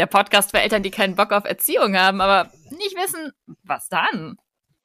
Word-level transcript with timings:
der 0.00 0.06
Podcast 0.06 0.50
für 0.50 0.60
Eltern, 0.60 0.82
die 0.82 0.90
keinen 0.90 1.14
Bock 1.14 1.30
auf 1.30 1.44
Erziehung 1.44 1.94
haben, 1.94 2.22
aber 2.22 2.50
nicht 2.70 2.96
wissen, 2.96 3.32
was 3.64 3.86
dann. 3.90 4.36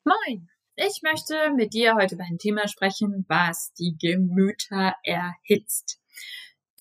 Moin. 0.04 0.50
Ich 0.76 1.00
möchte 1.04 1.52
mit 1.56 1.74
dir 1.74 1.96
heute 1.96 2.16
über 2.16 2.26
ein 2.26 2.38
Thema 2.38 2.68
sprechen, 2.68 3.24
was 3.30 3.72
die 3.80 3.96
Gemüter 3.98 4.94
erhitzt. 5.04 6.02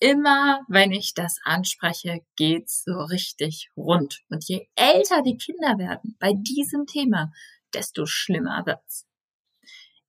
Immer 0.01 0.59
wenn 0.67 0.91
ich 0.91 1.13
das 1.13 1.39
anspreche, 1.45 2.25
geht's 2.35 2.83
so 2.83 3.05
richtig 3.05 3.69
rund. 3.77 4.21
Und 4.27 4.45
je 4.49 4.67
älter 4.75 5.21
die 5.21 5.37
Kinder 5.37 5.77
werden 5.77 6.17
bei 6.19 6.33
diesem 6.33 6.85
Thema, 6.87 7.31
desto 7.73 8.05
schlimmer 8.05 8.65
wird's. 8.65 9.07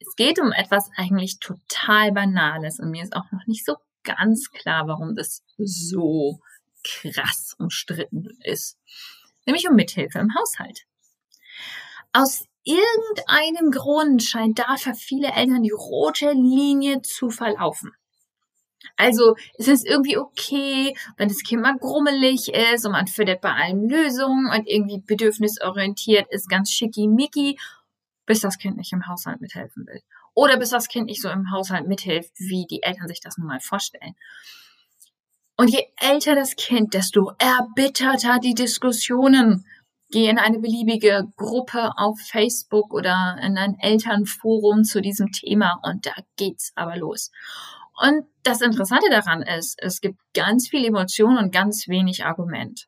Es 0.01 0.17
geht 0.17 0.41
um 0.41 0.51
etwas 0.51 0.91
eigentlich 0.97 1.39
total 1.39 2.11
Banales 2.11 2.81
und 2.81 2.91
mir 2.91 3.05
ist 3.05 3.15
auch 3.15 3.31
noch 3.31 3.47
nicht 3.47 3.65
so 3.65 3.77
ganz 4.03 4.51
klar, 4.51 4.89
warum 4.89 5.15
das 5.15 5.45
so 5.59 6.41
krass 6.87 7.55
umstritten 7.59 8.29
ist, 8.43 8.79
nämlich 9.45 9.69
um 9.69 9.75
Mithilfe 9.75 10.19
im 10.19 10.35
Haushalt. 10.35 10.87
Aus 12.13 12.45
irgendeinem 12.65 13.71
Grund 13.71 14.23
scheint 14.23 14.59
da 14.59 14.77
für 14.77 14.95
viele 14.95 15.33
Eltern 15.33 15.63
die 15.63 15.71
rote 15.71 16.33
Linie 16.33 17.03
zu 17.03 17.31
verlaufen. 17.31 17.93
Also 18.97 19.37
es 19.59 19.69
ist 19.69 19.87
irgendwie 19.87 20.17
okay, 20.17 20.97
wenn 21.17 21.29
das 21.29 21.43
Kind 21.43 21.63
mal 21.63 21.77
grummelig 21.77 22.53
ist 22.53 22.87
und 22.87 22.93
man 22.93 23.07
findet 23.07 23.41
bei 23.41 23.53
allem 23.53 23.89
Lösungen 23.89 24.51
und 24.51 24.67
irgendwie 24.67 25.01
bedürfnisorientiert 25.01 26.27
ist 26.31 26.49
ganz 26.49 26.71
schickimicki, 26.71 27.59
bis 28.27 28.41
das 28.41 28.59
Kind 28.59 28.77
nicht 28.77 28.93
im 28.93 29.07
Haushalt 29.07 29.41
mithelfen 29.41 29.87
will. 29.87 30.01
Oder 30.35 30.59
bis 30.59 30.71
das 30.71 30.89
Kind 30.89 31.07
nicht 31.07 31.23
so 31.23 31.31
im 31.31 31.51
Haushalt 31.51 31.89
mithilft, 31.89 32.33
wie 32.39 32.67
die 32.67 32.83
Eltern 32.83 33.09
sich 33.09 33.21
das 33.21 33.39
nun 33.39 33.47
mal 33.47 33.61
vorstellen. 33.61 34.15
Und 35.57 35.69
je 35.69 35.87
älter 35.97 36.35
das 36.35 36.57
Kind, 36.57 36.95
desto 36.95 37.33
erbitterter 37.39 38.39
die 38.39 38.55
Diskussionen. 38.55 39.65
Geh 40.11 40.29
in 40.29 40.39
eine 40.39 40.61
beliebige 40.61 41.25
Gruppe 41.37 41.91
auf 41.97 42.21
Facebook 42.21 42.93
oder 42.93 43.39
in 43.43 43.59
ein 43.59 43.77
Elternforum 43.81 44.85
zu 44.85 45.01
diesem 45.01 45.33
Thema 45.33 45.81
und 45.83 46.07
da 46.07 46.13
geht's 46.37 46.73
aber 46.77 46.97
los. 46.97 47.33
Und 48.01 48.27
das 48.43 48.61
Interessante 48.61 49.09
daran 49.11 49.43
ist, 49.43 49.79
es 49.83 50.01
gibt 50.01 50.19
ganz 50.35 50.69
viel 50.69 50.85
Emotion 50.85 51.39
und 51.39 51.51
ganz 51.53 51.89
wenig 51.89 52.25
Argument. 52.25 52.87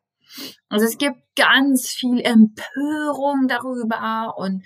Also 0.68 0.84
es 0.84 0.98
gibt 0.98 1.18
ganz 1.34 1.88
viel 1.88 2.20
Empörung 2.20 3.48
darüber 3.48 4.34
und 4.36 4.64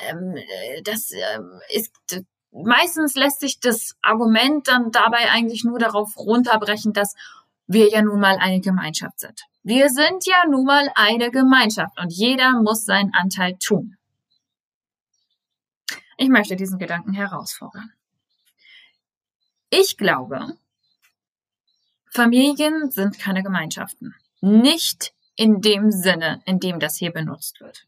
ähm, 0.00 0.34
das 0.82 1.10
ähm, 1.12 1.60
ist 1.68 2.24
meistens 2.62 3.14
lässt 3.14 3.40
sich 3.40 3.60
das 3.60 3.96
Argument 4.02 4.68
dann 4.68 4.90
dabei 4.92 5.30
eigentlich 5.30 5.64
nur 5.64 5.78
darauf 5.78 6.16
runterbrechen, 6.16 6.92
dass 6.92 7.14
wir 7.66 7.88
ja 7.90 8.02
nun 8.02 8.20
mal 8.20 8.36
eine 8.38 8.60
Gemeinschaft 8.60 9.20
sind. 9.20 9.42
Wir 9.62 9.88
sind 9.88 10.26
ja 10.26 10.44
nun 10.48 10.64
mal 10.64 10.90
eine 10.94 11.30
Gemeinschaft 11.30 11.98
und 11.98 12.12
jeder 12.12 12.60
muss 12.62 12.84
seinen 12.84 13.12
Anteil 13.14 13.56
tun. 13.58 13.96
Ich 16.16 16.28
möchte 16.28 16.54
diesen 16.54 16.78
Gedanken 16.78 17.12
herausfordern. 17.12 17.92
Ich 19.70 19.96
glaube, 19.96 20.56
Familien 22.12 22.90
sind 22.90 23.18
keine 23.18 23.42
Gemeinschaften. 23.42 24.14
Nicht 24.40 25.12
in 25.34 25.60
dem 25.60 25.90
Sinne, 25.90 26.42
in 26.44 26.60
dem 26.60 26.78
das 26.78 26.96
hier 26.96 27.12
benutzt 27.12 27.60
wird. 27.60 27.86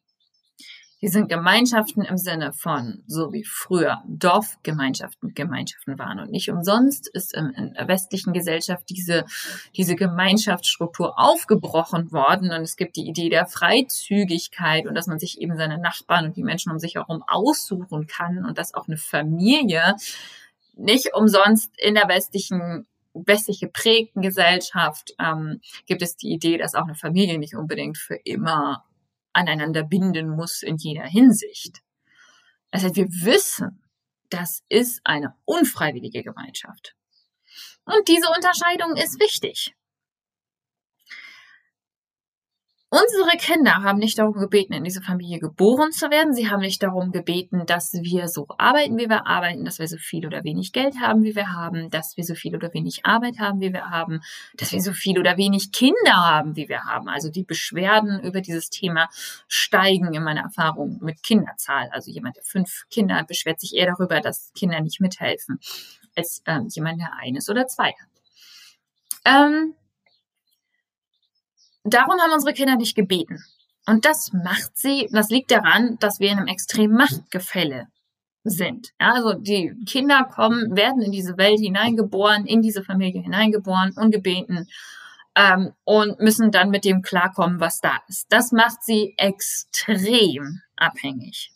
Die 1.02 1.08
sind 1.08 1.28
Gemeinschaften 1.28 2.02
im 2.02 2.16
Sinne 2.16 2.52
von, 2.54 3.02
so 3.06 3.32
wie 3.32 3.44
früher 3.44 4.02
Dorfgemeinschaften 4.06 5.34
Gemeinschaften 5.34 5.98
waren. 5.98 6.20
Und 6.20 6.30
nicht 6.30 6.50
umsonst 6.50 7.08
ist 7.08 7.34
in 7.34 7.74
der 7.74 7.86
westlichen 7.86 8.32
Gesellschaft 8.32 8.88
diese, 8.88 9.26
diese 9.76 9.94
Gemeinschaftsstruktur 9.94 11.18
aufgebrochen 11.18 12.12
worden. 12.12 12.50
Und 12.50 12.62
es 12.62 12.76
gibt 12.76 12.96
die 12.96 13.06
Idee 13.06 13.28
der 13.28 13.46
Freizügigkeit 13.46 14.86
und 14.86 14.94
dass 14.94 15.06
man 15.06 15.18
sich 15.18 15.38
eben 15.40 15.58
seine 15.58 15.78
Nachbarn 15.78 16.24
und 16.24 16.36
die 16.36 16.44
Menschen 16.44 16.72
um 16.72 16.78
sich 16.78 16.94
herum 16.94 17.22
aussuchen 17.26 18.06
kann 18.06 18.46
und 18.46 18.56
dass 18.56 18.72
auch 18.72 18.88
eine 18.88 18.96
Familie 18.96 19.96
nicht 20.76 21.14
umsonst 21.14 21.72
in 21.78 21.94
der 21.94 22.08
westlichen 22.08 22.86
westlich 23.24 23.60
geprägten 23.60 24.20
Gesellschaft 24.20 25.14
ähm, 25.18 25.60
gibt 25.86 26.02
es 26.02 26.16
die 26.16 26.28
Idee, 26.28 26.58
dass 26.58 26.74
auch 26.74 26.84
eine 26.84 26.94
Familie 26.94 27.38
nicht 27.38 27.56
unbedingt 27.56 27.96
für 27.96 28.16
immer 28.16 28.84
aneinander 29.36 29.84
binden 29.84 30.30
muss 30.30 30.62
in 30.62 30.76
jeder 30.76 31.04
Hinsicht. 31.04 31.82
Das 32.70 32.82
heißt, 32.82 32.96
wir 32.96 33.08
wissen, 33.08 33.84
das 34.30 34.64
ist 34.68 35.00
eine 35.04 35.34
unfreiwillige 35.44 36.22
Gemeinschaft. 36.22 36.96
Und 37.84 38.08
diese 38.08 38.28
Unterscheidung 38.34 38.96
ist 38.96 39.20
wichtig. 39.20 39.75
Unsere 42.98 43.36
Kinder 43.36 43.82
haben 43.82 43.98
nicht 43.98 44.18
darum 44.18 44.32
gebeten, 44.32 44.72
in 44.72 44.82
diese 44.82 45.02
Familie 45.02 45.38
geboren 45.38 45.92
zu 45.92 46.08
werden. 46.08 46.32
Sie 46.32 46.48
haben 46.48 46.60
nicht 46.60 46.82
darum 46.82 47.12
gebeten, 47.12 47.66
dass 47.66 47.92
wir 47.92 48.26
so 48.26 48.46
arbeiten, 48.56 48.96
wie 48.96 49.10
wir 49.10 49.26
arbeiten, 49.26 49.66
dass 49.66 49.78
wir 49.78 49.86
so 49.86 49.98
viel 49.98 50.24
oder 50.24 50.44
wenig 50.44 50.72
Geld 50.72 50.98
haben, 50.98 51.22
wie 51.22 51.36
wir 51.36 51.52
haben, 51.52 51.90
dass 51.90 52.16
wir 52.16 52.24
so 52.24 52.34
viel 52.34 52.56
oder 52.56 52.72
wenig 52.72 53.04
Arbeit 53.04 53.38
haben, 53.38 53.60
wie 53.60 53.74
wir 53.74 53.90
haben, 53.90 54.22
dass 54.54 54.72
wir 54.72 54.80
so 54.80 54.94
viel 54.94 55.18
oder 55.18 55.36
wenig 55.36 55.72
Kinder 55.72 56.14
haben, 56.14 56.56
wie 56.56 56.70
wir 56.70 56.84
haben. 56.84 57.08
Also 57.08 57.28
die 57.30 57.44
Beschwerden 57.44 58.18
über 58.20 58.40
dieses 58.40 58.70
Thema 58.70 59.10
steigen 59.46 60.14
in 60.14 60.22
meiner 60.22 60.44
Erfahrung 60.44 60.98
mit 61.02 61.22
Kinderzahl. 61.22 61.90
Also 61.92 62.10
jemand, 62.10 62.36
der 62.36 62.44
fünf 62.44 62.84
Kinder 62.88 63.16
hat, 63.16 63.26
beschwert 63.26 63.60
sich 63.60 63.74
eher 63.74 63.94
darüber, 63.94 64.22
dass 64.22 64.54
Kinder 64.54 64.80
nicht 64.80 65.02
mithelfen, 65.02 65.58
als 66.16 66.40
äh, 66.46 66.60
jemand, 66.70 66.98
der 66.98 67.10
eines 67.20 67.50
oder 67.50 67.66
zwei 67.66 67.88
hat. 67.88 68.08
Ähm, 69.26 69.74
darum 71.86 72.20
haben 72.20 72.32
unsere 72.32 72.54
Kinder 72.54 72.76
nicht 72.76 72.94
gebeten. 72.94 73.42
Und 73.86 74.04
das 74.04 74.32
macht 74.32 74.76
sie, 74.76 75.08
das 75.12 75.30
liegt 75.30 75.50
daran, 75.50 75.96
dass 76.00 76.18
wir 76.18 76.30
in 76.30 76.38
einem 76.38 76.48
extremen 76.48 76.96
Machtgefälle 76.96 77.86
sind. 78.42 78.92
Ja, 79.00 79.12
also 79.14 79.34
die 79.34 79.74
Kinder 79.86 80.24
kommen, 80.24 80.76
werden 80.76 81.02
in 81.02 81.12
diese 81.12 81.36
Welt 81.36 81.60
hineingeboren, 81.60 82.46
in 82.46 82.62
diese 82.62 82.82
Familie 82.82 83.22
hineingeboren, 83.22 83.92
ungebeten. 83.96 84.68
ähm, 85.38 85.72
und 85.84 86.18
müssen 86.18 86.50
dann 86.50 86.70
mit 86.70 86.86
dem 86.86 87.02
klarkommen, 87.02 87.60
was 87.60 87.80
da 87.80 87.98
ist. 88.08 88.26
Das 88.32 88.52
macht 88.52 88.82
sie 88.82 89.14
extrem 89.18 90.62
abhängig. 90.76 91.52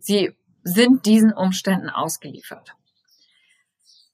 Sie 0.00 0.32
sind 0.64 1.06
diesen 1.06 1.32
Umständen 1.32 1.88
ausgeliefert. 1.88 2.74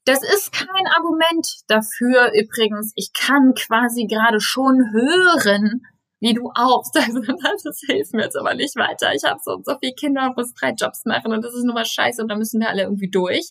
Das 0.04 0.22
ist 0.22 0.52
kein 0.52 0.86
Argument 0.96 1.46
dafür 1.66 2.30
übrigens. 2.34 2.92
Ich 2.94 3.12
kann 3.12 3.54
quasi 3.54 4.06
gerade 4.06 4.40
schon 4.40 4.92
hören, 4.92 5.82
wie 6.20 6.34
du 6.34 6.50
auch 6.54 6.84
sagst, 6.92 7.66
das 7.66 7.80
hilft 7.86 8.12
mir 8.14 8.24
jetzt 8.24 8.36
aber 8.36 8.54
nicht 8.54 8.76
weiter. 8.76 9.14
Ich 9.14 9.24
habe 9.24 9.40
so 9.42 9.52
und 9.52 9.66
so 9.66 9.76
viele 9.80 9.94
Kinder 9.94 10.26
und 10.26 10.36
muss 10.36 10.54
drei 10.54 10.70
Jobs 10.70 11.04
machen 11.04 11.32
und 11.32 11.42
das 11.42 11.54
ist 11.54 11.64
nur 11.64 11.74
was 11.74 11.88
scheiße 11.88 12.20
und 12.22 12.28
da 12.28 12.36
müssen 12.36 12.60
wir 12.60 12.68
alle 12.68 12.82
irgendwie 12.82 13.10
durch. 13.10 13.50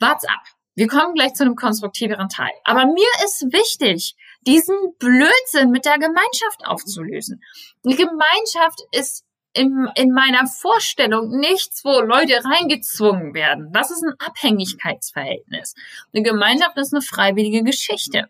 Wart's 0.00 0.24
ab. 0.24 0.42
Wir 0.76 0.88
kommen 0.88 1.14
gleich 1.14 1.34
zu 1.34 1.44
einem 1.44 1.54
konstruktiveren 1.54 2.28
Teil. 2.28 2.50
Aber 2.64 2.86
mir 2.86 3.08
ist 3.24 3.46
wichtig, 3.52 4.16
diesen 4.42 4.76
Blödsinn 4.98 5.70
mit 5.70 5.84
der 5.84 5.98
Gemeinschaft 5.98 6.64
aufzulösen. 6.64 7.40
Die 7.84 7.94
Gemeinschaft 7.94 8.80
ist 8.90 9.23
in, 9.54 9.88
in 9.94 10.12
meiner 10.12 10.46
Vorstellung 10.46 11.30
nichts, 11.30 11.84
wo 11.84 12.00
Leute 12.00 12.44
reingezwungen 12.44 13.34
werden. 13.34 13.72
Das 13.72 13.90
ist 13.90 14.02
ein 14.02 14.14
Abhängigkeitsverhältnis. 14.18 15.74
Eine 16.12 16.22
Gemeinschaft 16.22 16.76
ist 16.76 16.92
eine 16.92 17.02
freiwillige 17.02 17.62
Geschichte. 17.62 18.28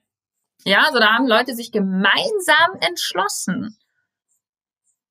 Ja, 0.64 0.84
also 0.86 0.98
da 0.98 1.14
haben 1.14 1.26
Leute 1.26 1.54
sich 1.54 1.72
gemeinsam 1.72 2.78
entschlossen, 2.80 3.76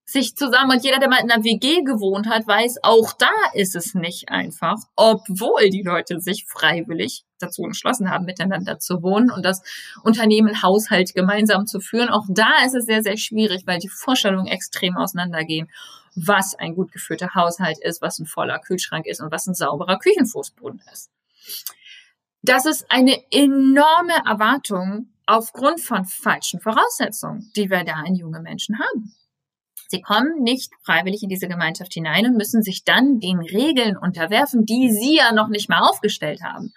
sich 0.06 0.36
zusammen 0.36 0.72
und 0.72 0.84
jeder, 0.84 1.00
der 1.00 1.10
mal 1.10 1.22
in 1.24 1.32
einer 1.32 1.44
WG 1.44 1.82
gewohnt 1.82 2.28
hat, 2.28 2.48
weiß, 2.48 2.84
auch 2.84 3.14
da 3.14 3.32
ist 3.54 3.76
es 3.76 3.96
nicht 3.96 4.30
einfach, 4.30 4.78
obwohl 4.96 5.70
die 5.70 5.82
Leute 5.82 6.20
sich 6.20 6.46
freiwillig 6.48 7.26
dazu 7.40 7.64
entschlossen 7.64 8.10
haben, 8.10 8.26
miteinander 8.26 8.80
zu 8.80 9.02
wohnen 9.02 9.32
und 9.32 9.44
das 9.44 9.62
Unternehmen 10.04 10.62
Haushalt 10.62 11.14
gemeinsam 11.16 11.66
zu 11.66 11.80
führen. 11.80 12.10
Auch 12.10 12.26
da 12.30 12.64
ist 12.66 12.76
es 12.76 12.86
sehr, 12.86 13.02
sehr 13.02 13.18
schwierig, 13.18 13.64
weil 13.66 13.80
die 13.80 13.90
Vorstellungen 13.90 14.48
extrem 14.48 14.98
auseinandergehen, 14.98 15.70
was 16.16 16.56
ein 16.56 16.76
gut 16.76 16.92
geführter 16.92 17.34
Haushalt 17.36 17.78
ist, 17.80 18.02
was 18.02 18.20
ein 18.20 18.26
voller 18.26 18.60
Kühlschrank 18.60 19.06
ist 19.06 19.22
und 19.22 19.32
was 19.32 19.48
ein 19.48 19.56
sauberer 19.56 19.98
Küchenfußboden 20.00 20.82
ist. 20.92 21.12
Das 22.42 22.66
ist 22.66 22.86
eine 22.90 23.18
enorme 23.32 24.16
Erwartung 24.26 25.14
aufgrund 25.26 25.80
von 25.80 26.06
falschen 26.06 26.60
Voraussetzungen, 26.60 27.52
die 27.56 27.70
wir 27.70 27.84
da 27.84 28.04
in 28.06 28.16
junge 28.16 28.42
Menschen 28.42 28.80
haben. 28.80 29.16
Sie 29.88 30.02
kommen 30.02 30.42
nicht 30.42 30.72
freiwillig 30.84 31.24
in 31.24 31.30
diese 31.30 31.48
Gemeinschaft 31.48 31.94
hinein 31.94 32.26
und 32.26 32.38
müssen 32.38 32.64
sich 32.64 32.84
dann 32.84 33.20
den 33.20 33.40
Regeln 33.40 33.96
unterwerfen, 33.96 34.66
die 34.66 34.92
sie 34.92 35.18
ja 35.18 35.32
noch 35.32 35.50
nicht 35.50 35.70
mal 35.70 35.82
aufgestellt 35.82 36.42
haben. 36.44 36.74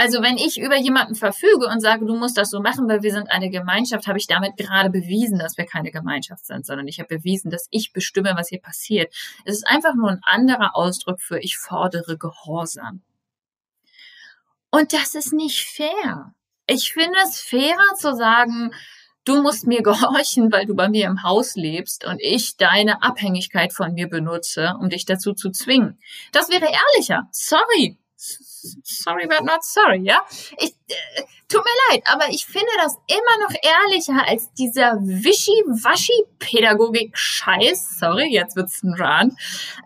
Also 0.00 0.22
wenn 0.22 0.38
ich 0.38 0.58
über 0.58 0.78
jemanden 0.78 1.14
verfüge 1.14 1.66
und 1.66 1.80
sage, 1.80 2.06
du 2.06 2.16
musst 2.16 2.38
das 2.38 2.48
so 2.48 2.62
machen, 2.62 2.88
weil 2.88 3.02
wir 3.02 3.12
sind 3.12 3.30
eine 3.30 3.50
Gemeinschaft, 3.50 4.06
habe 4.06 4.16
ich 4.16 4.26
damit 4.26 4.56
gerade 4.56 4.88
bewiesen, 4.88 5.38
dass 5.38 5.58
wir 5.58 5.66
keine 5.66 5.90
Gemeinschaft 5.90 6.46
sind, 6.46 6.64
sondern 6.64 6.88
ich 6.88 7.00
habe 7.00 7.18
bewiesen, 7.18 7.50
dass 7.50 7.66
ich 7.68 7.92
bestimme, 7.92 8.32
was 8.34 8.48
hier 8.48 8.62
passiert. 8.62 9.12
Es 9.44 9.56
ist 9.56 9.66
einfach 9.66 9.92
nur 9.94 10.08
ein 10.08 10.22
anderer 10.22 10.74
Ausdruck 10.74 11.20
für 11.20 11.38
ich 11.40 11.58
fordere 11.58 12.16
Gehorsam. 12.16 13.02
Und 14.70 14.94
das 14.94 15.14
ist 15.14 15.34
nicht 15.34 15.66
fair. 15.66 16.32
Ich 16.66 16.94
finde 16.94 17.18
es 17.22 17.38
fairer 17.38 17.94
zu 17.98 18.16
sagen, 18.16 18.70
du 19.26 19.42
musst 19.42 19.66
mir 19.66 19.82
gehorchen, 19.82 20.50
weil 20.50 20.64
du 20.64 20.74
bei 20.74 20.88
mir 20.88 21.08
im 21.08 21.24
Haus 21.24 21.56
lebst 21.56 22.06
und 22.06 22.22
ich 22.22 22.56
deine 22.56 23.02
Abhängigkeit 23.02 23.74
von 23.74 23.92
mir 23.92 24.08
benutze, 24.08 24.78
um 24.80 24.88
dich 24.88 25.04
dazu 25.04 25.34
zu 25.34 25.50
zwingen. 25.50 25.98
Das 26.32 26.48
wäre 26.48 26.64
ehrlicher. 26.64 27.28
Sorry. 27.32 27.99
Sorry, 28.84 29.26
but 29.26 29.42
not 29.44 29.64
sorry, 29.64 30.02
ja? 30.02 30.22
Ich, 30.58 30.74
äh, 30.88 31.22
tut 31.48 31.64
mir 31.64 31.70
leid, 31.88 32.02
aber 32.04 32.28
ich 32.28 32.44
finde 32.44 32.68
das 32.76 32.98
immer 33.06 33.38
noch 33.42 33.54
ehrlicher 33.62 34.28
als 34.28 34.52
dieser 34.52 34.98
Wischi-Waschi-Pädagogik-Scheiß. 35.00 37.98
Sorry, 37.98 38.30
jetzt 38.30 38.56
wird's 38.56 38.82
ein 38.82 38.92
Rand. 38.92 39.32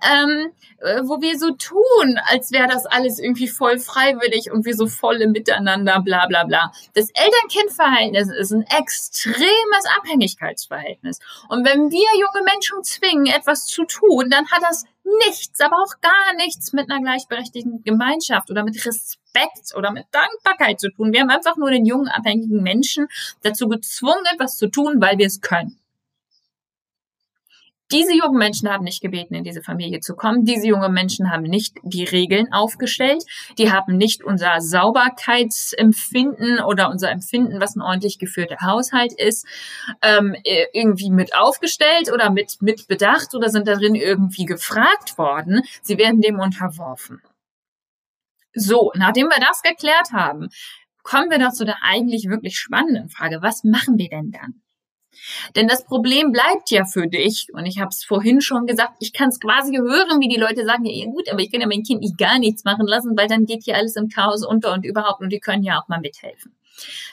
Ähm, 0.03 0.53
äh, 0.79 1.03
wo 1.05 1.21
wir 1.21 1.39
so 1.39 1.53
tun, 1.53 2.19
als 2.27 2.51
wäre 2.51 2.67
das 2.69 2.87
alles 2.87 3.21
irgendwie 3.21 3.47
voll 3.49 3.79
freiwillig 3.79 4.51
und 4.51 4.65
wir 4.67 4.75
so 4.75 4.89
voll 4.89 5.23
im 5.23 5.31
Miteinander, 5.33 6.01
bla 6.01 6.27
bla 6.27 6.43
bla. 6.45 6.73
Das 6.95 7.11
Eltern-Kind-Verhältnis 7.11 8.29
ist 8.29 8.51
ein 8.51 8.63
extremes 8.63 9.85
Abhängigkeitsverhältnis. 9.97 11.21
Und 11.49 11.65
wenn 11.65 11.91
wir 11.91 12.09
junge 12.19 12.43
Menschen 12.45 12.83
zwingen, 12.83 13.27
etwas 13.27 13.67
zu 13.67 13.85
tun, 13.85 14.29
dann 14.29 14.51
hat 14.51 14.63
das 14.63 14.85
nichts, 15.05 15.61
aber 15.61 15.77
auch 15.77 16.01
gar 16.01 16.35
nichts 16.37 16.73
mit 16.73 16.91
einer 16.91 17.01
gleichberechtigten 17.01 17.83
Gemeinschaft 17.85 18.51
oder 18.51 18.65
mit 18.65 18.85
Respekt 18.85 19.75
oder 19.77 19.91
mit 19.93 20.07
Dankbarkeit 20.11 20.81
zu 20.81 20.91
tun. 20.91 21.13
Wir 21.13 21.21
haben 21.21 21.31
einfach 21.31 21.57
nur 21.57 21.71
den 21.71 21.85
jungen, 21.85 22.09
abhängigen 22.09 22.63
Menschen 22.63 23.09
dazu 23.43 23.69
gezwungen, 23.69 24.25
etwas 24.33 24.57
zu 24.57 24.69
tun, 24.69 25.01
weil 25.01 25.19
wir 25.19 25.27
es 25.27 25.41
können. 25.41 25.79
Diese 27.95 28.13
jungen 28.13 28.39
Menschen 28.39 28.69
haben 28.69 28.83
nicht 28.83 29.01
gebeten, 29.01 29.35
in 29.35 29.45
diese 29.45 29.63
Familie 29.63 30.01
zu 30.01 30.17
kommen. 30.17 30.45
Diese 30.45 30.67
jungen 30.67 30.93
Menschen 30.93 31.31
haben 31.31 31.45
nicht 31.45 31.77
die 31.85 32.03
Regeln 32.03 32.53
aufgestellt. 32.53 33.23
Die 33.57 33.71
haben 33.71 33.97
nicht 33.97 34.25
unser 34.25 34.61
Sauberkeitsempfinden 34.61 36.59
oder 36.59 36.91
unser 36.91 37.13
Empfinden, 37.13 37.61
was 37.61 37.77
ein 37.77 37.83
ordentlich 37.83 38.19
geführter 38.19 38.57
Haushalt 38.63 39.13
ist, 39.13 39.47
ähm, 40.03 40.35
irgendwie 40.73 41.11
mit 41.11 41.37
aufgestellt 41.37 42.11
oder 42.13 42.31
mit, 42.31 42.57
mit 42.61 42.89
bedacht 42.89 43.33
oder 43.33 43.49
sind 43.49 43.69
darin 43.69 43.95
irgendwie 43.95 44.45
gefragt 44.45 45.17
worden. 45.17 45.63
Sie 45.83 45.97
werden 45.97 46.21
dem 46.21 46.41
unterworfen. 46.41 47.23
So, 48.55 48.91
nachdem 48.97 49.29
wir 49.29 49.39
das 49.39 49.63
geklärt 49.63 50.11
haben, 50.13 50.49
kommen 51.05 51.31
wir 51.31 51.39
doch 51.39 51.53
zu 51.53 51.65
der 51.65 51.77
eigentlich 51.83 52.29
wirklich 52.29 52.59
spannenden 52.59 53.09
Frage. 53.09 53.41
Was 53.41 53.63
machen 53.63 53.99
wir 53.99 54.09
denn 54.09 54.33
dann? 54.33 54.64
Denn 55.57 55.69
das 55.69 55.85
Problem 55.85 56.33
bleibt 56.33 56.71
ja 56.71 56.85
für 56.85 57.07
dich. 57.07 57.49
Und 57.53 57.67
ich 57.67 57.79
habe 57.79 57.91
es 57.91 58.05
vorhin 58.05 58.41
schon 58.41 58.67
gesagt, 58.67 58.95
ich 59.01 59.13
kann 59.13 59.29
es 59.29 59.41
quasi 59.41 59.77
hören, 59.77 60.21
wie 60.21 60.29
die 60.29 60.41
Leute 60.41 60.65
sagen, 60.65 60.85
ja 60.85 61.07
gut, 61.07 61.29
aber 61.31 61.41
ich 61.41 61.51
kann 61.51 61.61
ja 61.61 61.67
mein 61.67 61.83
Kind 61.83 62.01
nicht 62.01 62.19
gar 62.19 62.39
nichts 62.39 62.65
machen 62.65 62.87
lassen, 62.87 63.17
weil 63.17 63.29
dann 63.29 63.47
geht 63.47 63.65
hier 63.65 63.77
alles 63.77 63.97
im 63.97 64.09
Chaos 64.09 64.45
unter 64.45 64.73
und 64.73 64.85
überhaupt 64.85 65.21
und 65.21 65.31
die 65.31 65.41
können 65.41 65.63
ja 65.63 65.81
auch 65.81 65.89
mal 65.89 66.01
mithelfen. 66.01 66.55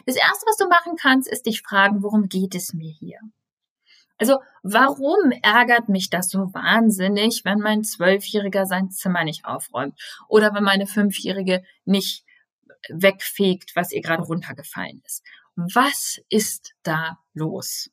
Das 0.05 0.15
Erste, 0.15 0.45
was 0.47 0.57
du 0.57 0.67
machen 0.67 0.95
kannst, 0.99 1.29
ist 1.29 1.45
dich 1.45 1.61
fragen, 1.61 2.01
worum 2.03 2.27
geht 2.27 2.55
es 2.55 2.73
mir 2.73 2.91
hier? 2.91 3.19
Also 4.17 4.39
warum 4.61 5.31
ärgert 5.41 5.89
mich 5.89 6.11
das 6.11 6.29
so 6.29 6.53
wahnsinnig, 6.53 7.41
wenn 7.43 7.57
mein 7.57 7.83
Zwölfjähriger 7.83 8.67
sein 8.67 8.91
Zimmer 8.91 9.23
nicht 9.23 9.45
aufräumt 9.45 9.99
oder 10.27 10.53
wenn 10.53 10.63
meine 10.63 10.85
Fünfjährige 10.85 11.63
nicht 11.85 12.23
wegfegt, 12.89 13.75
was 13.75 13.91
ihr 13.91 14.01
gerade 14.01 14.21
runtergefallen 14.21 15.01
ist? 15.05 15.23
Was 15.55 16.19
ist 16.29 16.73
da 16.83 17.19
los? 17.33 17.89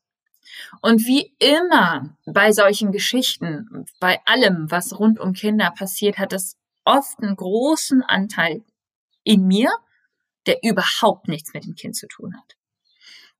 Und 0.80 1.04
wie 1.06 1.34
immer 1.38 2.16
bei 2.26 2.52
solchen 2.52 2.92
Geschichten, 2.92 3.86
bei 4.00 4.20
allem, 4.24 4.70
was 4.70 4.98
rund 4.98 5.18
um 5.18 5.32
Kinder 5.32 5.70
passiert, 5.70 6.18
hat 6.18 6.32
es 6.32 6.56
oft 6.84 7.20
einen 7.20 7.36
großen 7.36 8.02
Anteil 8.02 8.64
in 9.24 9.46
mir, 9.46 9.70
der 10.46 10.58
überhaupt 10.62 11.28
nichts 11.28 11.52
mit 11.52 11.64
dem 11.64 11.74
Kind 11.74 11.96
zu 11.96 12.06
tun 12.08 12.34
hat. 12.36 12.58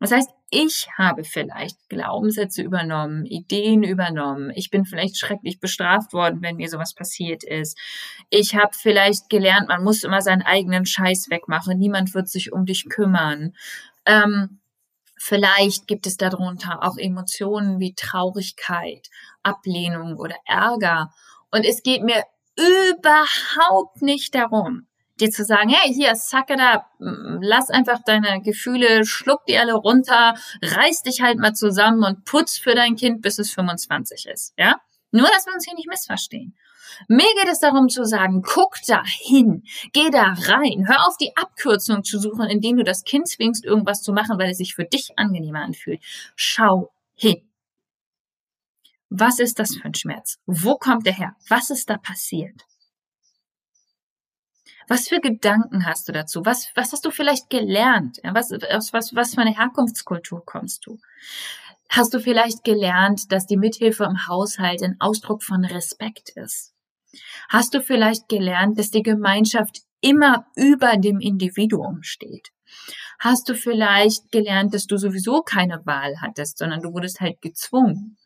Das 0.00 0.12
heißt, 0.12 0.30
ich 0.50 0.88
habe 0.96 1.24
vielleicht 1.24 1.88
Glaubenssätze 1.88 2.62
übernommen, 2.62 3.26
Ideen 3.26 3.82
übernommen. 3.82 4.52
Ich 4.54 4.70
bin 4.70 4.84
vielleicht 4.84 5.18
schrecklich 5.18 5.58
bestraft 5.58 6.12
worden, 6.12 6.40
wenn 6.40 6.56
mir 6.56 6.68
sowas 6.68 6.94
passiert 6.94 7.42
ist. 7.42 7.76
Ich 8.30 8.54
habe 8.54 8.70
vielleicht 8.72 9.28
gelernt, 9.28 9.68
man 9.68 9.82
muss 9.82 10.04
immer 10.04 10.22
seinen 10.22 10.42
eigenen 10.42 10.86
Scheiß 10.86 11.30
wegmachen. 11.30 11.78
Niemand 11.78 12.14
wird 12.14 12.28
sich 12.28 12.52
um 12.52 12.64
dich 12.64 12.88
kümmern. 12.88 13.54
Ähm, 14.08 14.60
vielleicht 15.16 15.86
gibt 15.86 16.06
es 16.06 16.16
darunter 16.16 16.82
auch 16.82 16.96
Emotionen 16.96 17.78
wie 17.78 17.94
Traurigkeit, 17.94 19.08
Ablehnung 19.42 20.16
oder 20.16 20.34
Ärger. 20.46 21.12
Und 21.50 21.64
es 21.64 21.82
geht 21.82 22.02
mir 22.02 22.24
überhaupt 22.56 24.02
nicht 24.02 24.34
darum, 24.34 24.86
dir 25.20 25.30
zu 25.30 25.44
sagen, 25.44 25.68
hey, 25.68 25.92
hier, 25.92 26.14
suck 26.16 26.50
it 26.50 26.60
up, 26.60 26.86
lass 26.98 27.70
einfach 27.70 28.00
deine 28.04 28.40
Gefühle, 28.40 29.04
schluck 29.04 29.44
die 29.46 29.58
alle 29.58 29.74
runter, 29.74 30.34
reiß 30.62 31.02
dich 31.02 31.20
halt 31.20 31.38
mal 31.38 31.54
zusammen 31.54 32.02
und 32.04 32.24
putz 32.24 32.56
für 32.56 32.74
dein 32.74 32.96
Kind, 32.96 33.22
bis 33.22 33.38
es 33.38 33.52
25 33.52 34.26
ist, 34.26 34.54
ja? 34.56 34.76
Nur, 35.10 35.28
dass 35.28 35.46
wir 35.46 35.54
uns 35.54 35.64
hier 35.64 35.74
nicht 35.74 35.88
missverstehen. 35.88 36.54
Mir 37.08 37.28
geht 37.40 37.50
es 37.50 37.60
darum 37.60 37.88
zu 37.88 38.04
sagen, 38.04 38.42
guck 38.42 38.76
da 38.86 39.02
hin, 39.04 39.64
geh 39.92 40.10
da 40.10 40.34
rein, 40.36 40.86
hör 40.86 41.06
auf 41.06 41.16
die 41.16 41.36
Abkürzung 41.36 42.04
zu 42.04 42.18
suchen, 42.18 42.48
indem 42.48 42.76
du 42.76 42.84
das 42.84 43.04
Kind 43.04 43.28
zwingst, 43.28 43.64
irgendwas 43.64 44.02
zu 44.02 44.12
machen, 44.12 44.38
weil 44.38 44.50
es 44.50 44.58
sich 44.58 44.74
für 44.74 44.84
dich 44.84 45.18
angenehmer 45.18 45.60
anfühlt. 45.60 46.02
Schau 46.36 46.90
hin. 47.14 47.42
Was 49.10 49.38
ist 49.38 49.58
das 49.58 49.76
für 49.76 49.84
ein 49.84 49.94
Schmerz? 49.94 50.38
Wo 50.46 50.76
kommt 50.76 51.06
er 51.06 51.14
her? 51.14 51.36
Was 51.48 51.70
ist 51.70 51.88
da 51.88 51.96
passiert? 51.96 52.64
Was 54.86 55.08
für 55.08 55.20
Gedanken 55.20 55.84
hast 55.84 56.08
du 56.08 56.12
dazu? 56.12 56.46
Was, 56.46 56.70
was 56.74 56.92
hast 56.92 57.04
du 57.04 57.10
vielleicht 57.10 57.50
gelernt? 57.50 58.20
Was, 58.24 58.50
aus 58.52 58.92
was, 58.92 59.14
was 59.14 59.34
für 59.34 59.42
eine 59.42 59.56
Herkunftskultur 59.56 60.44
kommst 60.44 60.86
du? 60.86 60.98
Hast 61.90 62.12
du 62.12 62.20
vielleicht 62.20 62.64
gelernt, 62.64 63.30
dass 63.32 63.46
die 63.46 63.56
Mithilfe 63.56 64.04
im 64.04 64.26
Haushalt 64.26 64.82
ein 64.82 64.96
Ausdruck 64.98 65.42
von 65.42 65.64
Respekt 65.64 66.30
ist? 66.30 66.74
Hast 67.48 67.74
du 67.74 67.82
vielleicht 67.82 68.28
gelernt, 68.28 68.78
dass 68.78 68.90
die 68.90 69.02
Gemeinschaft 69.02 69.82
immer 70.00 70.46
über 70.56 70.96
dem 70.96 71.20
Individuum 71.20 72.02
steht? 72.02 72.48
Hast 73.18 73.48
du 73.48 73.54
vielleicht 73.54 74.30
gelernt, 74.30 74.74
dass 74.74 74.86
du 74.86 74.96
sowieso 74.96 75.42
keine 75.42 75.84
Wahl 75.86 76.20
hattest, 76.20 76.58
sondern 76.58 76.82
du 76.82 76.92
wurdest 76.92 77.20
halt 77.20 77.40
gezwungen? 77.40 78.16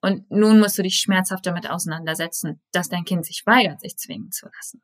Und 0.00 0.30
nun 0.30 0.60
musst 0.60 0.78
du 0.78 0.82
dich 0.82 0.96
schmerzhaft 0.96 1.46
damit 1.46 1.68
auseinandersetzen, 1.68 2.60
dass 2.72 2.88
dein 2.88 3.04
Kind 3.04 3.26
sich 3.26 3.44
weigert, 3.46 3.80
sich 3.80 3.96
zwingen 3.96 4.32
zu 4.32 4.46
lassen. 4.46 4.82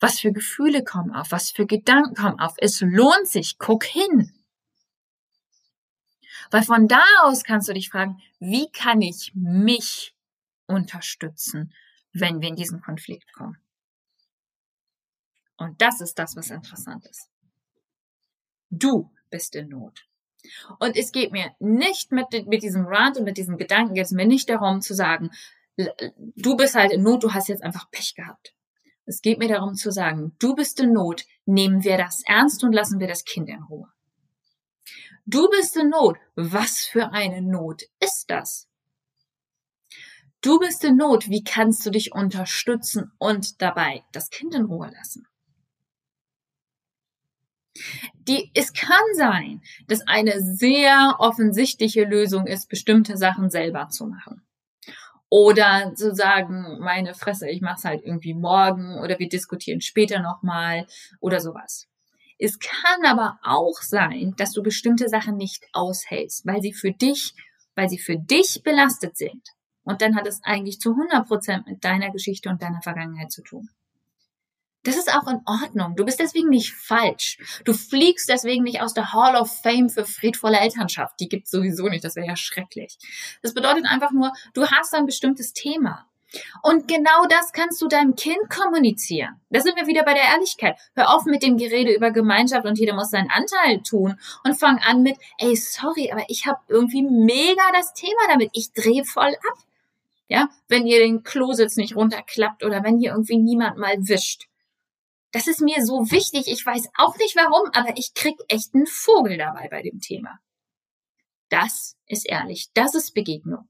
Was 0.00 0.20
für 0.20 0.32
Gefühle 0.32 0.82
kommen 0.82 1.12
auf? 1.14 1.30
Was 1.30 1.50
für 1.50 1.66
Gedanken 1.66 2.14
kommen 2.14 2.40
auf? 2.40 2.54
Es 2.58 2.80
lohnt 2.80 3.28
sich. 3.28 3.58
Guck 3.58 3.84
hin. 3.84 4.32
Weil 6.50 6.62
von 6.62 6.88
da 6.88 7.02
aus 7.22 7.44
kannst 7.44 7.68
du 7.68 7.72
dich 7.72 7.90
fragen, 7.90 8.20
wie 8.38 8.70
kann 8.70 9.00
ich 9.00 9.32
mich 9.34 10.14
unterstützen, 10.66 11.72
wenn 12.14 12.40
wir 12.40 12.48
in 12.48 12.56
diesen 12.56 12.80
Konflikt 12.80 13.32
kommen? 13.34 13.58
Und 15.56 15.80
das 15.80 16.00
ist 16.00 16.18
das, 16.18 16.36
was 16.36 16.50
interessant 16.50 17.06
ist. 17.06 17.28
Du 18.70 19.12
bist 19.30 19.54
in 19.54 19.68
Not. 19.68 20.00
Und 20.78 20.96
es 20.96 21.12
geht 21.12 21.32
mir 21.32 21.54
nicht 21.58 22.12
mit, 22.12 22.32
mit 22.46 22.62
diesem 22.62 22.86
Rant 22.86 23.16
und 23.16 23.24
mit 23.24 23.36
diesem 23.36 23.56
Gedanken, 23.56 23.94
geht 23.94 24.04
es 24.04 24.12
mir 24.12 24.26
nicht 24.26 24.48
darum 24.48 24.80
zu 24.80 24.94
sagen, 24.94 25.30
du 25.76 26.56
bist 26.56 26.74
halt 26.74 26.92
in 26.92 27.02
Not, 27.02 27.22
du 27.22 27.32
hast 27.32 27.48
jetzt 27.48 27.62
einfach 27.62 27.90
Pech 27.90 28.14
gehabt. 28.14 28.54
Es 29.06 29.20
geht 29.20 29.38
mir 29.38 29.48
darum 29.48 29.74
zu 29.74 29.90
sagen, 29.90 30.34
du 30.38 30.54
bist 30.54 30.80
in 30.80 30.92
Not, 30.92 31.24
nehmen 31.44 31.84
wir 31.84 31.98
das 31.98 32.22
ernst 32.26 32.64
und 32.64 32.72
lassen 32.72 33.00
wir 33.00 33.06
das 33.06 33.24
Kind 33.24 33.48
in 33.48 33.62
Ruhe. 33.62 33.88
Du 35.26 35.48
bist 35.48 35.76
in 35.76 35.88
Not. 35.88 36.18
Was 36.34 36.80
für 36.80 37.12
eine 37.12 37.40
Not 37.40 37.82
ist 38.00 38.26
das? 38.28 38.68
Du 40.44 40.58
bist 40.58 40.84
in 40.84 40.96
Not. 40.96 41.30
Wie 41.30 41.42
kannst 41.42 41.86
du 41.86 41.90
dich 41.90 42.12
unterstützen 42.12 43.10
und 43.16 43.62
dabei 43.62 44.04
das 44.12 44.28
Kind 44.28 44.54
in 44.54 44.66
Ruhe 44.66 44.92
lassen? 44.94 45.26
Die, 48.28 48.50
es 48.52 48.74
kann 48.74 49.06
sein, 49.14 49.62
dass 49.88 50.06
eine 50.06 50.42
sehr 50.42 51.16
offensichtliche 51.18 52.04
Lösung 52.04 52.46
ist, 52.46 52.68
bestimmte 52.68 53.16
Sachen 53.16 53.48
selber 53.48 53.88
zu 53.88 54.06
machen. 54.06 54.42
Oder 55.30 55.94
zu 55.94 56.14
sagen, 56.14 56.78
meine 56.80 57.14
Fresse, 57.14 57.48
ich 57.48 57.62
mach's 57.62 57.84
halt 57.84 58.02
irgendwie 58.04 58.34
morgen 58.34 58.98
oder 58.98 59.18
wir 59.18 59.30
diskutieren 59.30 59.80
später 59.80 60.20
nochmal 60.20 60.86
oder 61.20 61.40
sowas. 61.40 61.88
Es 62.38 62.58
kann 62.58 63.06
aber 63.06 63.38
auch 63.42 63.80
sein, 63.80 64.34
dass 64.36 64.52
du 64.52 64.62
bestimmte 64.62 65.08
Sachen 65.08 65.38
nicht 65.38 65.64
aushältst, 65.72 66.44
weil 66.44 66.60
sie 66.60 66.74
für 66.74 66.92
dich, 66.92 67.32
weil 67.74 67.88
sie 67.88 67.98
für 67.98 68.18
dich 68.18 68.60
belastet 68.62 69.16
sind. 69.16 69.54
Und 69.84 70.02
dann 70.02 70.16
hat 70.16 70.26
es 70.26 70.42
eigentlich 70.42 70.80
zu 70.80 70.90
100 70.90 71.26
Prozent 71.26 71.66
mit 71.66 71.84
deiner 71.84 72.10
Geschichte 72.10 72.48
und 72.48 72.62
deiner 72.62 72.82
Vergangenheit 72.82 73.30
zu 73.30 73.42
tun. 73.42 73.70
Das 74.84 74.96
ist 74.96 75.12
auch 75.14 75.26
in 75.28 75.40
Ordnung. 75.46 75.96
Du 75.96 76.04
bist 76.04 76.20
deswegen 76.20 76.50
nicht 76.50 76.74
falsch. 76.74 77.38
Du 77.64 77.72
fliegst 77.72 78.28
deswegen 78.28 78.64
nicht 78.64 78.82
aus 78.82 78.92
der 78.92 79.14
Hall 79.14 79.34
of 79.34 79.50
Fame 79.62 79.88
für 79.88 80.04
friedvolle 80.04 80.60
Elternschaft. 80.60 81.18
Die 81.20 81.28
gibt's 81.28 81.50
sowieso 81.50 81.88
nicht. 81.88 82.04
Das 82.04 82.16
wäre 82.16 82.26
ja 82.26 82.36
schrecklich. 82.36 82.98
Das 83.42 83.54
bedeutet 83.54 83.86
einfach 83.86 84.10
nur, 84.10 84.32
du 84.52 84.66
hast 84.66 84.94
ein 84.94 85.06
bestimmtes 85.06 85.54
Thema. 85.54 86.06
Und 86.62 86.88
genau 86.88 87.26
das 87.28 87.52
kannst 87.52 87.80
du 87.80 87.88
deinem 87.88 88.14
Kind 88.16 88.50
kommunizieren. 88.50 89.40
Da 89.50 89.60
sind 89.60 89.76
wir 89.76 89.86
wieder 89.86 90.02
bei 90.02 90.14
der 90.14 90.24
Ehrlichkeit. 90.24 90.76
Hör 90.94 91.14
auf 91.14 91.24
mit 91.24 91.42
dem 91.42 91.56
Gerede 91.56 91.94
über 91.94 92.10
Gemeinschaft 92.10 92.66
und 92.66 92.78
jeder 92.78 92.94
muss 92.94 93.10
seinen 93.10 93.30
Anteil 93.30 93.82
tun 93.82 94.18
und 94.44 94.58
fang 94.58 94.80
an 94.80 95.02
mit, 95.02 95.16
ey, 95.38 95.54
sorry, 95.56 96.10
aber 96.12 96.24
ich 96.28 96.46
habe 96.46 96.58
irgendwie 96.68 97.02
mega 97.02 97.62
das 97.72 97.94
Thema 97.94 98.28
damit. 98.28 98.50
Ich 98.52 98.72
drehe 98.72 99.04
voll 99.04 99.34
ab. 99.34 99.58
Ja, 100.28 100.48
wenn 100.68 100.86
ihr 100.86 101.00
den 101.00 101.22
Klositz 101.22 101.76
nicht 101.76 101.96
runterklappt 101.96 102.64
oder 102.64 102.82
wenn 102.82 102.98
hier 102.98 103.12
irgendwie 103.12 103.38
niemand 103.38 103.76
mal 103.78 103.96
wischt. 104.08 104.48
Das 105.32 105.46
ist 105.46 105.60
mir 105.60 105.84
so 105.84 106.10
wichtig. 106.10 106.46
Ich 106.46 106.64
weiß 106.64 106.88
auch 106.96 107.16
nicht 107.18 107.36
warum, 107.36 107.70
aber 107.72 107.96
ich 107.96 108.14
krieg 108.14 108.36
echt 108.48 108.74
einen 108.74 108.86
Vogel 108.86 109.36
dabei 109.36 109.68
bei 109.68 109.82
dem 109.82 110.00
Thema. 110.00 110.38
Das 111.48 111.96
ist 112.06 112.26
ehrlich. 112.28 112.70
Das 112.74 112.94
ist 112.94 113.14
Begegnung. 113.14 113.68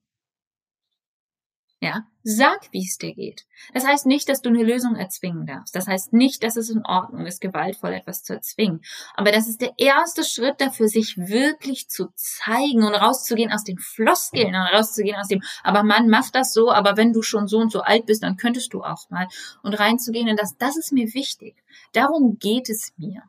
Ja, 1.85 2.07
sag, 2.23 2.73
wie 2.73 2.87
es 2.87 2.97
dir 2.97 3.15
geht. 3.15 3.45
Das 3.75 3.87
heißt 3.87 4.07
nicht, 4.07 4.31
dass 4.31 4.41
du 4.41 4.49
eine 4.49 4.63
Lösung 4.63 4.97
erzwingen 4.97 5.45
darfst. 5.45 5.77
Das 5.77 5.87
heißt 5.87 6.15
nicht, 6.15 6.43
dass 6.43 6.57
es 6.57 6.71
in 6.71 6.83
Ordnung 6.87 7.27
ist, 7.27 7.43
gewaltvoll 7.43 7.93
etwas 7.93 8.23
zu 8.23 8.33
erzwingen. 8.33 8.81
Aber 9.13 9.31
das 9.33 9.49
ist 9.49 9.61
der 9.61 9.75
erste 9.77 10.25
Schritt 10.25 10.63
dafür, 10.63 10.89
sich 10.89 11.19
wirklich 11.19 11.91
zu 11.91 12.09
zeigen 12.15 12.85
und 12.85 12.95
rauszugehen 12.95 13.53
aus 13.53 13.65
den 13.65 13.77
Floskeln 13.77 14.55
und 14.55 14.75
rauszugehen 14.75 15.17
aus 15.17 15.29
dem, 15.29 15.43
aber 15.63 15.83
man 15.83 16.09
macht 16.09 16.35
das 16.35 16.55
so, 16.55 16.73
aber 16.73 16.97
wenn 16.97 17.13
du 17.13 17.21
schon 17.21 17.49
so 17.49 17.59
und 17.59 17.71
so 17.71 17.83
alt 17.83 18.07
bist, 18.07 18.23
dann 18.23 18.39
könntest 18.39 18.73
du 18.73 18.83
auch 18.83 19.11
mal 19.11 19.29
und 19.63 19.79
reinzugehen 19.79 20.27
in 20.27 20.37
das, 20.37 20.57
das 20.57 20.79
ist 20.79 20.91
mir 20.91 21.13
wichtig. 21.13 21.63
Darum 21.93 22.39
geht 22.39 22.71
es 22.71 22.95
mir. 22.97 23.25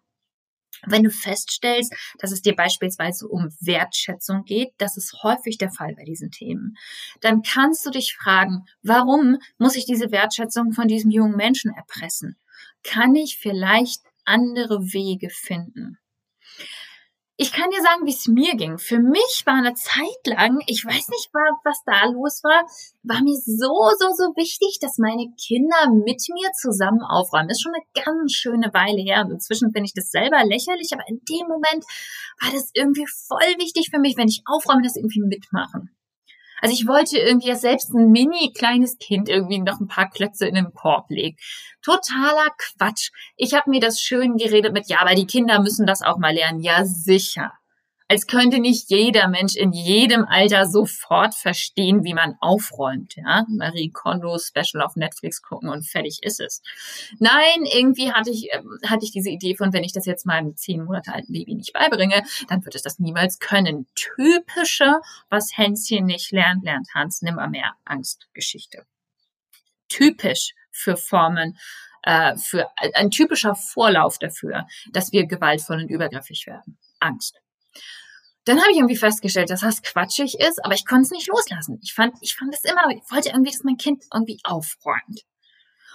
Wenn 0.87 1.03
du 1.03 1.09
feststellst, 1.09 1.93
dass 2.19 2.31
es 2.31 2.41
dir 2.41 2.55
beispielsweise 2.55 3.27
um 3.27 3.49
Wertschätzung 3.59 4.43
geht, 4.43 4.73
das 4.77 4.97
ist 4.97 5.23
häufig 5.23 5.57
der 5.57 5.71
Fall 5.71 5.95
bei 5.95 6.03
diesen 6.03 6.31
Themen, 6.31 6.75
dann 7.21 7.41
kannst 7.41 7.85
du 7.85 7.89
dich 7.89 8.15
fragen, 8.15 8.65
warum 8.81 9.37
muss 9.57 9.75
ich 9.75 9.85
diese 9.85 10.11
Wertschätzung 10.11 10.73
von 10.73 10.87
diesem 10.87 11.11
jungen 11.11 11.35
Menschen 11.35 11.71
erpressen? 11.73 12.37
Kann 12.83 13.15
ich 13.15 13.37
vielleicht 13.37 14.01
andere 14.25 14.81
Wege 14.93 15.29
finden? 15.29 15.97
Ich 17.37 17.51
kann 17.51 17.69
dir 17.69 17.81
sagen, 17.81 18.05
wie 18.05 18.13
es 18.13 18.27
mir 18.27 18.55
ging. 18.55 18.77
Für 18.77 18.99
mich 18.99 19.43
war 19.45 19.55
eine 19.55 19.73
Zeit 19.73 20.25
lang, 20.25 20.61
ich 20.67 20.85
weiß 20.85 21.09
nicht, 21.09 21.29
was 21.63 21.83
da 21.85 22.05
los 22.05 22.41
war, 22.43 22.65
war 23.03 23.21
mir 23.21 23.35
so, 23.35 23.75
so, 23.99 24.07
so 24.15 24.31
wichtig, 24.37 24.79
dass 24.79 24.97
meine 24.97 25.27
Kinder 25.35 25.91
mit 25.91 26.23
mir 26.33 26.51
zusammen 26.53 27.01
aufräumen. 27.01 27.49
Das 27.49 27.57
ist 27.57 27.63
schon 27.63 27.73
eine 27.75 28.05
ganz 28.05 28.31
schöne 28.31 28.73
Weile 28.73 29.01
her. 29.01 29.25
Und 29.25 29.31
inzwischen 29.31 29.73
finde 29.73 29.87
ich 29.87 29.93
das 29.93 30.11
selber 30.11 30.45
lächerlich, 30.45 30.91
aber 30.93 31.03
in 31.09 31.19
dem 31.27 31.47
Moment 31.47 31.83
war 32.39 32.51
das 32.53 32.69
irgendwie 32.73 33.07
voll 33.07 33.59
wichtig 33.59 33.89
für 33.91 33.99
mich, 33.99 34.15
wenn 34.15 34.29
ich 34.29 34.43
aufräume, 34.45 34.83
das 34.83 34.95
irgendwie 34.95 35.21
mitmachen. 35.21 35.89
Also 36.61 36.73
ich 36.73 36.87
wollte 36.87 37.17
irgendwie, 37.17 37.49
dass 37.49 37.61
selbst 37.61 37.93
ein 37.93 38.11
mini 38.11 38.53
kleines 38.53 38.97
Kind 38.97 39.29
irgendwie 39.29 39.59
noch 39.59 39.79
ein 39.79 39.87
paar 39.87 40.09
Klötze 40.09 40.47
in 40.47 40.55
den 40.55 40.73
Korb 40.73 41.09
legt. 41.09 41.41
Totaler 41.81 42.49
Quatsch. 42.57 43.11
Ich 43.35 43.53
habe 43.53 43.69
mir 43.69 43.79
das 43.79 43.99
schön 43.99 44.37
geredet 44.37 44.73
mit, 44.73 44.87
ja, 44.87 45.01
aber 45.01 45.15
die 45.15 45.27
Kinder 45.27 45.61
müssen 45.61 45.85
das 45.85 46.01
auch 46.01 46.17
mal 46.17 46.33
lernen. 46.33 46.61
Ja, 46.61 46.85
sicher 46.85 47.51
als 48.07 48.27
könnte 48.27 48.59
nicht 48.59 48.89
jeder 48.89 49.27
Mensch 49.27 49.55
in 49.55 49.71
jedem 49.71 50.25
Alter 50.25 50.65
sofort 50.65 51.33
verstehen, 51.33 52.03
wie 52.03 52.13
man 52.13 52.35
aufräumt, 52.39 53.15
ja. 53.15 53.45
Marie 53.49 53.89
Kondo 53.89 54.37
Special 54.37 54.83
auf 54.83 54.95
Netflix 54.95 55.41
gucken 55.41 55.69
und 55.69 55.87
fertig 55.87 56.19
ist 56.21 56.39
es. 56.39 56.61
Nein, 57.17 57.65
irgendwie 57.65 58.11
hatte 58.11 58.29
ich, 58.29 58.51
äh, 58.51 58.61
hatte 58.85 59.05
ich 59.05 59.11
diese 59.11 59.29
Idee 59.29 59.55
von, 59.55 59.73
wenn 59.73 59.83
ich 59.83 59.93
das 59.93 60.05
jetzt 60.05 60.25
meinem 60.25 60.55
zehn 60.55 60.83
Monate 60.83 61.13
alten 61.13 61.33
Baby 61.33 61.55
nicht 61.55 61.73
beibringe, 61.73 62.23
dann 62.47 62.63
wird 62.63 62.75
es 62.75 62.83
das 62.83 62.99
niemals 62.99 63.39
können. 63.39 63.87
Typische, 63.95 65.01
was 65.29 65.57
Hänschen 65.57 66.05
nicht 66.05 66.31
lernt, 66.31 66.63
lernt 66.63 66.87
Hans 66.93 67.21
nimmer 67.23 67.47
mehr 67.47 67.73
Angstgeschichte. 67.85 68.85
Typisch 69.89 70.53
für 70.69 70.95
Formen, 70.95 71.57
äh, 72.03 72.37
für 72.37 72.69
ein 72.93 73.09
typischer 73.09 73.55
Vorlauf 73.55 74.19
dafür, 74.19 74.67
dass 74.91 75.11
wir 75.11 75.25
gewaltvoll 75.25 75.77
und 75.81 75.89
übergriffig 75.89 76.45
werden. 76.45 76.77
Angst. 76.99 77.41
Dann 78.45 78.61
habe 78.61 78.71
ich 78.71 78.77
irgendwie 78.77 78.95
festgestellt, 78.95 79.49
dass 79.49 79.61
das 79.61 79.81
quatschig 79.81 80.39
ist, 80.39 80.63
aber 80.63 80.75
ich 80.75 80.85
konnte 80.85 81.03
es 81.03 81.11
nicht 81.11 81.27
loslassen. 81.27 81.79
Ich 81.81 81.93
fand, 81.93 82.15
ich 82.21 82.35
fand 82.35 82.53
es 82.53 82.63
immer, 82.63 82.87
ich 82.89 83.11
wollte 83.11 83.29
irgendwie, 83.29 83.51
dass 83.51 83.63
mein 83.63 83.77
Kind 83.77 84.03
irgendwie 84.13 84.39
aufräumt. 84.43 85.25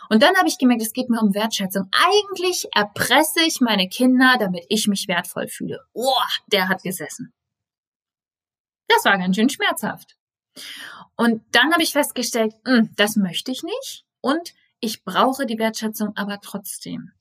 Und 0.09 0.25
dann 0.25 0.37
habe 0.37 0.49
ich 0.49 0.59
gemerkt, 0.59 0.83
es 0.83 0.93
geht 0.93 1.09
mir 1.09 1.21
um 1.21 1.35
Wertschätzung. 1.35 1.89
Eigentlich 1.93 2.67
erpresse 2.75 3.43
ich 3.47 3.61
meine 3.61 3.89
Kinder, 3.89 4.37
damit 4.41 4.65
ich 4.69 4.89
mich 4.89 5.07
wertvoll 5.07 5.47
fühle. 5.47 5.79
Oh, 5.93 6.11
der 6.49 6.69
hat 6.69 6.83
gesessen. 6.83 7.33
Das 8.89 9.05
war 9.05 9.17
ganz 9.17 9.37
schön 9.37 9.49
schmerzhaft. 9.49 10.17
Und 11.17 11.45
dann 11.53 11.73
habe 11.73 11.85
ich 11.85 11.93
festgestellt, 11.93 12.55
mh, 12.65 12.77
hm, 12.77 12.95
das 12.97 13.15
möchte 13.15 13.53
ich 13.53 13.63
nicht. 13.63 14.05
Und 14.21 14.53
ich 14.81 15.05
brauche 15.05 15.47
die 15.47 15.59
Wertschätzung 15.59 16.17
aber 16.17 16.41
trotzdem. 16.41 17.13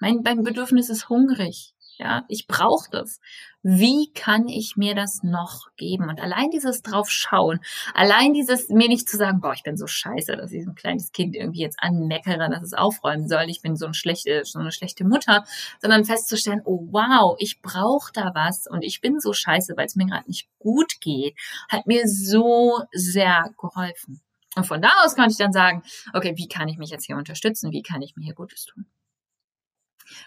Mein, 0.00 0.20
mein 0.22 0.42
Bedürfnis 0.42 0.88
ist 0.88 1.10
hungrig. 1.10 1.74
Ja, 1.98 2.24
ich 2.28 2.46
brauche 2.46 2.88
das. 2.92 3.20
Wie 3.64 4.12
kann 4.12 4.46
ich 4.46 4.76
mir 4.76 4.94
das 4.94 5.24
noch 5.24 5.66
geben? 5.76 6.08
Und 6.08 6.20
allein 6.20 6.50
dieses 6.50 6.82
draufschauen, 6.82 7.58
allein 7.92 8.32
dieses 8.34 8.68
mir 8.68 8.86
nicht 8.86 9.08
zu 9.08 9.16
sagen, 9.16 9.40
boah, 9.40 9.52
ich 9.52 9.64
bin 9.64 9.76
so 9.76 9.88
scheiße, 9.88 10.36
dass 10.36 10.52
ich 10.52 10.62
so 10.62 10.70
ein 10.70 10.76
kleines 10.76 11.10
Kind 11.10 11.34
irgendwie 11.34 11.62
jetzt 11.62 11.80
anmeckere, 11.80 12.48
dass 12.50 12.62
es 12.62 12.72
aufräumen 12.72 13.26
soll. 13.28 13.46
Ich 13.48 13.62
bin 13.62 13.74
so, 13.74 13.86
ein 13.86 13.94
schlechte, 13.94 14.44
so 14.44 14.60
eine 14.60 14.70
schlechte 14.70 15.04
Mutter, 15.04 15.44
sondern 15.82 16.04
festzustellen, 16.04 16.62
oh 16.64 16.86
wow, 16.92 17.34
ich 17.40 17.62
brauche 17.62 18.12
da 18.12 18.30
was 18.32 18.68
und 18.68 18.82
ich 18.82 19.00
bin 19.00 19.18
so 19.18 19.32
scheiße, 19.32 19.76
weil 19.76 19.86
es 19.86 19.96
mir 19.96 20.06
gerade 20.06 20.28
nicht 20.28 20.48
gut 20.60 21.00
geht, 21.00 21.36
hat 21.68 21.88
mir 21.88 22.06
so 22.06 22.80
sehr 22.92 23.50
geholfen. 23.58 24.20
Und 24.54 24.66
von 24.68 24.80
da 24.80 24.90
aus 25.04 25.16
kann 25.16 25.30
ich 25.30 25.36
dann 25.36 25.52
sagen, 25.52 25.82
okay, 26.14 26.34
wie 26.36 26.46
kann 26.46 26.68
ich 26.68 26.78
mich 26.78 26.90
jetzt 26.90 27.06
hier 27.06 27.16
unterstützen? 27.16 27.72
Wie 27.72 27.82
kann 27.82 28.02
ich 28.02 28.14
mir 28.14 28.24
hier 28.24 28.34
Gutes 28.34 28.66
tun? 28.66 28.86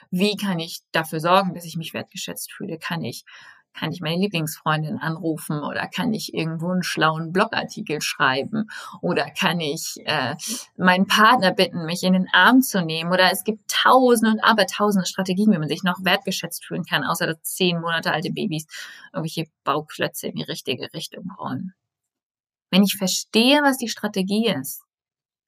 Wie 0.10 0.36
kann 0.36 0.60
ich 0.60 0.82
dafür 0.92 1.20
sorgen, 1.20 1.54
dass 1.54 1.66
ich 1.66 1.78
mich 1.78 1.94
wertgeschätzt 1.94 2.52
fühle? 2.52 2.78
Kann 2.78 3.04
ich 3.04 3.26
kann 3.74 3.92
ich 3.92 4.02
meine 4.02 4.22
Lieblingsfreundin 4.22 4.98
anrufen 4.98 5.64
oder 5.64 5.88
kann 5.88 6.14
ich 6.14 6.34
irgendwo 6.34 6.70
einen 6.72 6.84
schlauen 6.84 7.32
Blogartikel 7.32 8.02
schreiben 8.02 8.70
oder 9.02 9.30
kann 9.32 9.60
ich 9.60 9.96
äh, 10.06 10.36
meinen 10.78 11.08
Partner 11.08 11.52
bitten, 11.52 11.86
mich 11.86 12.04
in 12.04 12.14
den 12.14 12.28
Arm 12.34 12.62
zu 12.62 12.84
nehmen 12.84 13.12
oder 13.12 13.32
es 13.32 13.44
gibt 13.44 13.70
tausende 13.70 14.32
und 14.32 14.44
abertausende 14.44 15.08
Strategien, 15.08 15.52
wie 15.52 15.58
man 15.58 15.70
sich 15.70 15.84
noch 15.84 16.04
wertgeschätzt 16.04 16.66
fühlen 16.66 16.84
kann, 16.84 17.04
außer 17.04 17.28
dass 17.28 17.42
zehn 17.44 17.80
Monate 17.80 18.12
alte 18.12 18.32
Babys 18.32 18.68
irgendwelche 19.14 19.46
Bauklötze 19.64 20.28
in 20.28 20.36
die 20.36 20.44
richtige 20.44 20.94
Richtung 20.94 21.32
rollen. 21.40 21.74
Wenn 22.72 22.84
ich 22.84 22.96
verstehe, 22.96 23.62
was 23.64 23.78
die 23.78 23.90
Strategie 23.90 24.48
ist, 24.48 24.84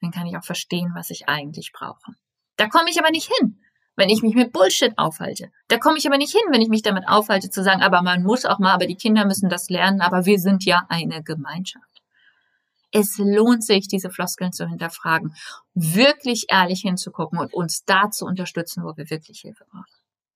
dann 0.01 0.11
kann 0.11 0.27
ich 0.27 0.35
auch 0.37 0.43
verstehen, 0.43 0.91
was 0.95 1.09
ich 1.09 1.29
eigentlich 1.29 1.71
brauche. 1.71 2.13
Da 2.57 2.67
komme 2.67 2.89
ich 2.89 2.99
aber 2.99 3.11
nicht 3.11 3.31
hin 3.39 3.62
wenn 3.95 4.09
ich 4.09 4.21
mich 4.21 4.35
mit 4.35 4.51
Bullshit 4.51 4.97
aufhalte. 4.97 5.49
Da 5.67 5.77
komme 5.77 5.97
ich 5.97 6.07
aber 6.07 6.17
nicht 6.17 6.31
hin, 6.31 6.41
wenn 6.51 6.61
ich 6.61 6.69
mich 6.69 6.81
damit 6.81 7.07
aufhalte, 7.07 7.49
zu 7.49 7.63
sagen, 7.63 7.81
aber 7.81 8.01
man 8.01 8.23
muss 8.23 8.45
auch 8.45 8.59
mal, 8.59 8.73
aber 8.73 8.87
die 8.87 8.95
Kinder 8.95 9.25
müssen 9.25 9.49
das 9.49 9.69
lernen, 9.69 10.01
aber 10.01 10.25
wir 10.25 10.39
sind 10.39 10.65
ja 10.65 10.85
eine 10.89 11.23
Gemeinschaft. 11.23 11.85
Es 12.91 13.17
lohnt 13.17 13.63
sich, 13.63 13.87
diese 13.87 14.11
Floskeln 14.11 14.51
zu 14.51 14.67
hinterfragen, 14.67 15.35
wirklich 15.73 16.45
ehrlich 16.49 16.81
hinzugucken 16.81 17.39
und 17.39 17.53
uns 17.53 17.85
da 17.85 18.11
zu 18.11 18.25
unterstützen, 18.25 18.83
wo 18.83 18.95
wir 18.95 19.09
wirklich 19.09 19.41
Hilfe 19.41 19.65
brauchen. 19.71 20.02